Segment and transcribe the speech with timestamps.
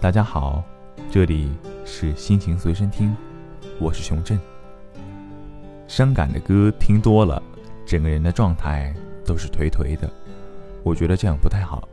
[0.00, 0.64] 大家好，
[1.10, 1.50] 这里
[1.84, 3.14] 是心情随身听，
[3.78, 4.40] 我是熊振。
[5.86, 7.42] 伤感的歌听多了，
[7.84, 8.94] 整个人的状态
[9.26, 10.10] 都是颓颓的，
[10.82, 11.86] 我觉得这样不太好。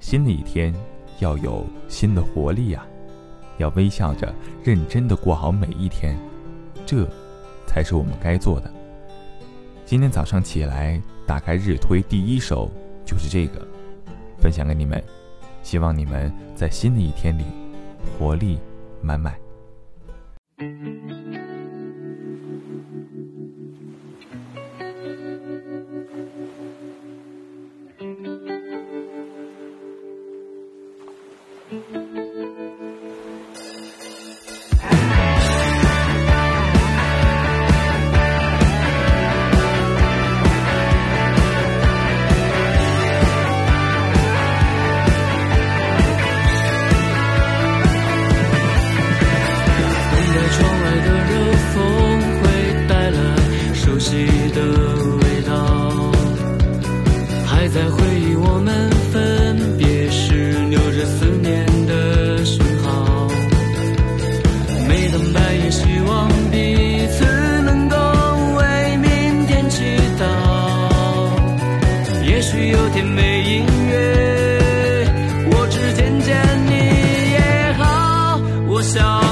[0.00, 0.74] 新的一天
[1.20, 2.84] 要有新的活力呀，
[3.58, 4.34] 要微笑着
[4.64, 6.18] 认真的过好每一天，
[6.84, 7.08] 这
[7.64, 8.68] 才是我们该做的。
[9.86, 12.68] 今天早上起来打开日推，第一首
[13.06, 13.64] 就是这个，
[14.40, 15.00] 分享给你们，
[15.64, 17.44] 希望你们在新的一天里
[18.18, 18.60] 活力
[19.00, 19.34] 满满。
[78.84, 79.23] so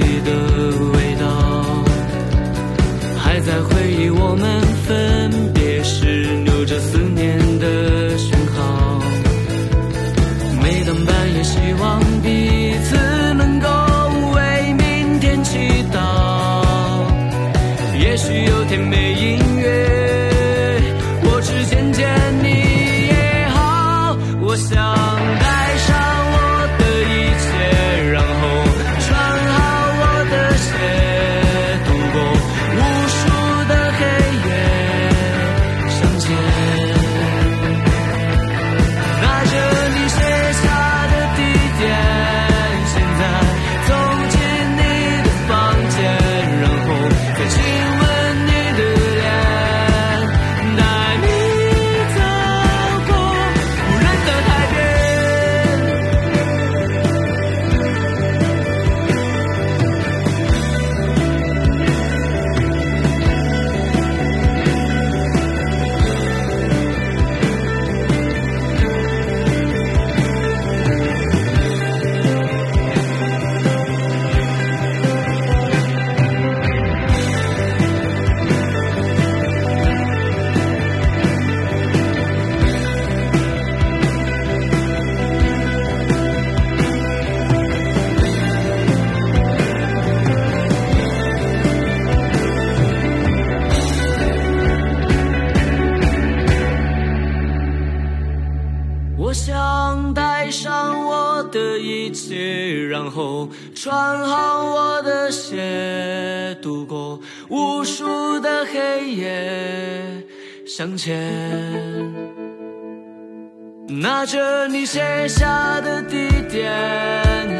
[0.00, 0.41] querida.
[103.14, 110.24] 后穿好我的鞋，度过无数的黑夜，
[110.66, 111.12] 向前。
[113.88, 116.72] 拿着你写下的地点，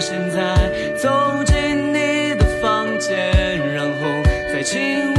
[0.00, 1.08] 现在走
[1.44, 4.06] 进你的房间，然后
[4.52, 5.09] 再亲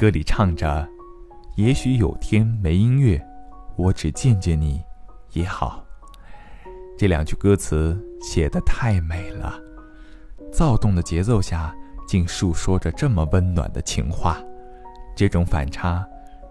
[0.00, 0.88] 歌里唱着
[1.58, 3.22] ：“也许有天没音乐，
[3.76, 4.82] 我只见见你
[5.34, 5.84] 也好。”
[6.96, 9.60] 这两句歌词写得太美了，
[10.50, 11.76] 躁动的节奏下
[12.08, 14.42] 竟诉说着这么温暖的情话，
[15.14, 16.02] 这种反差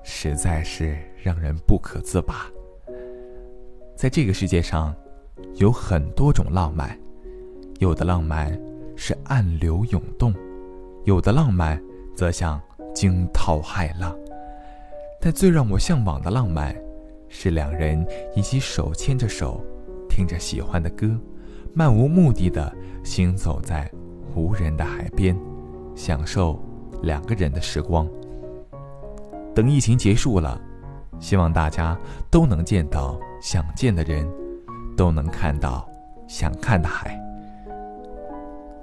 [0.04, 2.46] 实在是让人不可自拔。
[3.96, 4.96] 在这个世界上，
[5.56, 6.96] 有很多种浪漫，
[7.80, 8.56] 有的浪漫
[8.96, 10.36] 是暗流涌动，
[11.04, 11.82] 有的浪漫
[12.16, 12.62] 则像
[13.00, 14.14] 惊涛骇浪。
[15.22, 16.76] 但最让我向往的浪漫，
[17.30, 18.06] 是两人
[18.36, 19.64] 一起手牵着手。
[20.10, 21.18] 听着喜欢的歌，
[21.74, 23.90] 漫无目的的行走在
[24.36, 25.34] 无人的海边，
[25.96, 26.62] 享受
[27.02, 28.06] 两个人的时光。
[29.56, 30.60] 等疫情结束了，
[31.22, 31.98] 希望大家
[32.30, 34.28] 都能见到想见的人，
[34.98, 35.90] 都能看到
[36.28, 37.18] 想看的海。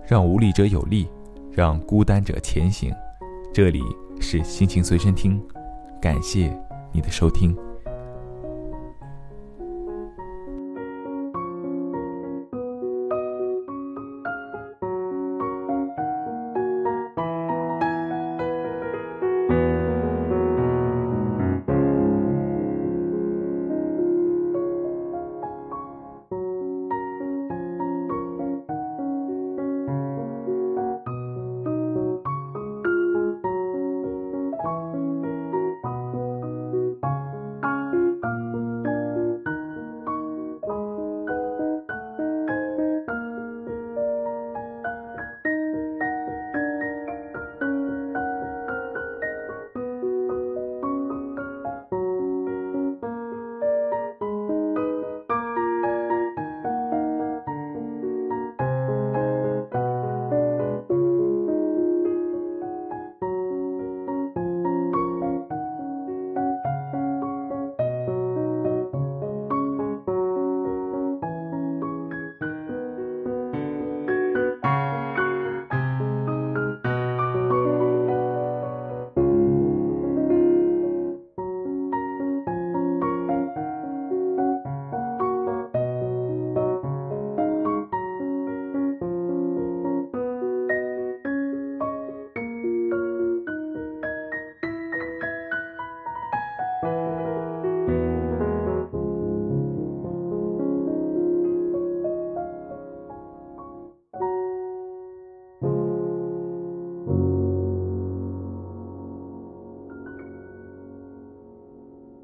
[0.06, 1.06] 让无力者有力，
[1.52, 2.90] 让孤单者前行。
[3.56, 3.82] 这里
[4.20, 5.42] 是心情随身听，
[5.98, 6.54] 感谢
[6.92, 7.56] 你的收听。